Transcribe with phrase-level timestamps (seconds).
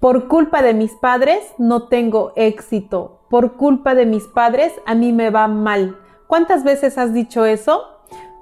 [0.00, 3.20] Por culpa de mis padres no tengo éxito.
[3.28, 5.98] Por culpa de mis padres a mí me va mal.
[6.26, 7.84] ¿Cuántas veces has dicho eso?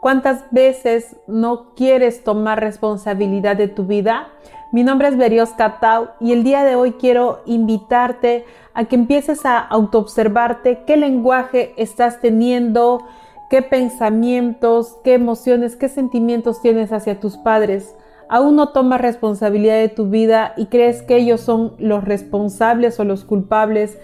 [0.00, 4.28] ¿Cuántas veces no quieres tomar responsabilidad de tu vida?
[4.70, 9.44] Mi nombre es Berios Catau y el día de hoy quiero invitarte a que empieces
[9.44, 13.04] a autoobservarte qué lenguaje estás teniendo,
[13.50, 17.96] qué pensamientos, qué emociones, qué sentimientos tienes hacia tus padres.
[18.28, 23.04] Aún no tomas responsabilidad de tu vida y crees que ellos son los responsables o
[23.04, 23.98] los culpables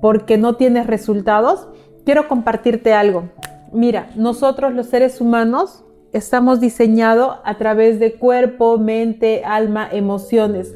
[0.00, 1.66] porque no tienes resultados.
[2.04, 3.30] Quiero compartirte algo.
[3.72, 10.74] Mira, nosotros los seres humanos estamos diseñados a través de cuerpo, mente, alma, emociones.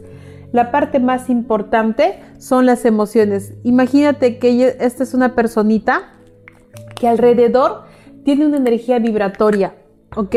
[0.50, 3.52] La parte más importante son las emociones.
[3.62, 6.14] Imagínate que esta es una personita
[6.96, 7.82] que alrededor
[8.24, 9.74] tiene una energía vibratoria,
[10.16, 10.34] ¿ok?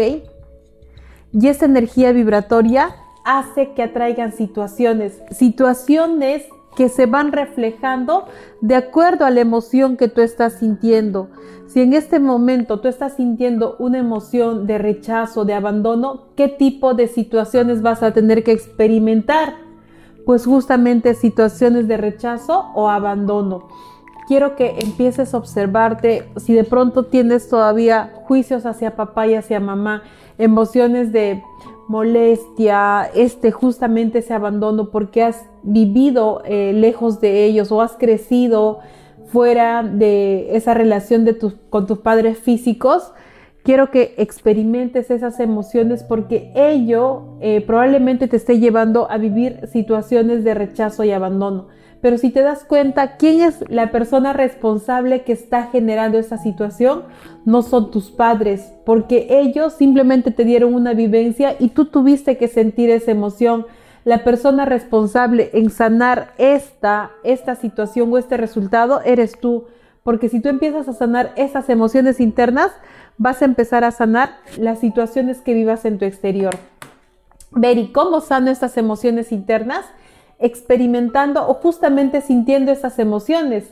[1.34, 6.44] Y esa energía vibratoria hace que atraigan situaciones, situaciones
[6.76, 8.26] que se van reflejando
[8.62, 11.30] de acuerdo a la emoción que tú estás sintiendo.
[11.68, 16.94] Si en este momento tú estás sintiendo una emoción de rechazo, de abandono, ¿qué tipo
[16.94, 19.56] de situaciones vas a tener que experimentar?
[20.26, 23.70] Pues justamente situaciones de rechazo o abandono.
[24.32, 29.60] Quiero que empieces a observarte si de pronto tienes todavía juicios hacia papá y hacia
[29.60, 30.04] mamá,
[30.38, 31.44] emociones de
[31.90, 38.80] molestia, este justamente ese abandono porque has vivido eh, lejos de ellos o has crecido
[39.26, 41.38] fuera de esa relación de
[41.70, 43.12] con tus padres físicos,
[43.64, 50.46] quiero que experimentes esas emociones porque ello eh, probablemente te esté llevando a vivir situaciones
[50.46, 51.81] de rechazo y abandono.
[52.02, 57.04] Pero si te das cuenta, ¿quién es la persona responsable que está generando esa situación?
[57.46, 62.48] No son tus padres, porque ellos simplemente te dieron una vivencia y tú tuviste que
[62.48, 63.68] sentir esa emoción.
[64.04, 69.66] La persona responsable en sanar esta, esta situación o este resultado eres tú.
[70.04, 72.72] Porque si tú empiezas a sanar esas emociones internas,
[73.20, 76.56] vas a empezar a sanar las situaciones que vivas en tu exterior.
[77.52, 79.86] Ver, ¿y cómo sano estas emociones internas?
[80.42, 83.72] Experimentando o justamente sintiendo esas emociones.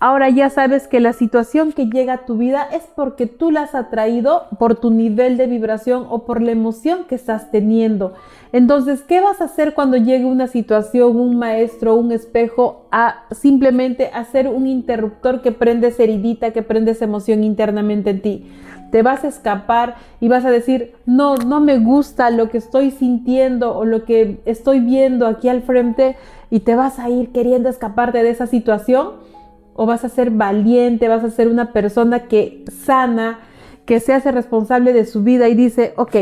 [0.00, 3.62] Ahora ya sabes que la situación que llega a tu vida es porque tú la
[3.62, 8.12] has atraído por tu nivel de vibración o por la emoción que estás teniendo.
[8.52, 14.10] Entonces, ¿qué vas a hacer cuando llegue una situación, un maestro, un espejo, a simplemente
[14.12, 18.52] hacer un interruptor que prende esa heridita, que prende esa emoción internamente en ti?
[18.94, 22.92] Te vas a escapar y vas a decir, no, no me gusta lo que estoy
[22.92, 26.14] sintiendo o lo que estoy viendo aquí al frente
[26.48, 29.14] y te vas a ir queriendo escaparte de esa situación
[29.74, 33.40] o vas a ser valiente, vas a ser una persona que sana,
[33.84, 36.14] que se hace responsable de su vida y dice, ok,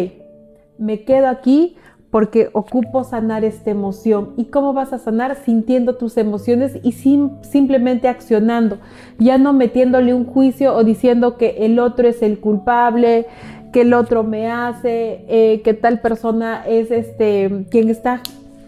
[0.79, 1.77] me quedo aquí
[2.13, 4.35] porque ocupo sanar esta emoción.
[4.37, 5.35] ¿Y cómo vas a sanar?
[5.35, 8.77] Sintiendo tus emociones y simplemente accionando,
[9.19, 13.27] ya no metiéndole un juicio o diciendo que el otro es el culpable,
[13.73, 18.21] que el otro me hace, eh, que tal persona es este quien está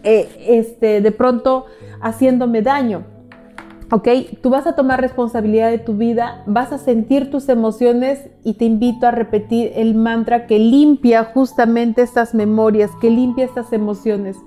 [0.03, 1.67] eh, este, de pronto
[2.01, 3.03] haciéndome daño.
[3.91, 4.07] ¿Ok?
[4.41, 8.65] Tú vas a tomar responsabilidad de tu vida, vas a sentir tus emociones y te
[8.65, 14.37] invito a repetir el mantra que limpia justamente estas memorias, que limpia estas emociones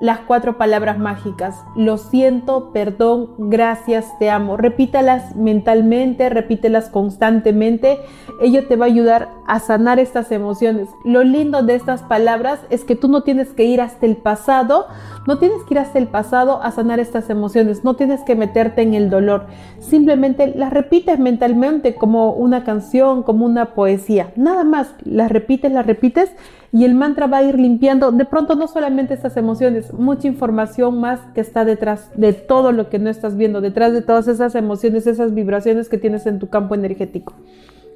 [0.00, 1.62] las cuatro palabras mágicas.
[1.76, 4.56] Lo siento, perdón, gracias, te amo.
[4.56, 7.98] Repítalas mentalmente, repítelas constantemente.
[8.40, 10.88] Ello te va a ayudar a sanar estas emociones.
[11.04, 14.86] Lo lindo de estas palabras es que tú no tienes que ir hasta el pasado,
[15.26, 18.80] no tienes que ir hasta el pasado a sanar estas emociones, no tienes que meterte
[18.80, 19.46] en el dolor.
[19.80, 24.32] Simplemente las repites mentalmente como una canción, como una poesía.
[24.36, 26.30] Nada más, las repites, las repites
[26.72, 31.00] y el mantra va a ir limpiando de pronto no solamente estas emociones, mucha información
[31.00, 34.54] más que está detrás de todo lo que no estás viendo, detrás de todas esas
[34.54, 37.34] emociones, esas vibraciones que tienes en tu campo energético.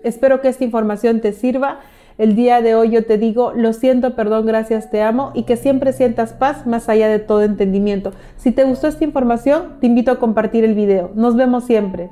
[0.03, 1.81] Espero que esta información te sirva.
[2.17, 5.57] El día de hoy yo te digo, lo siento, perdón, gracias, te amo y que
[5.57, 8.13] siempre sientas paz más allá de todo entendimiento.
[8.37, 11.11] Si te gustó esta información, te invito a compartir el video.
[11.15, 12.11] Nos vemos siempre.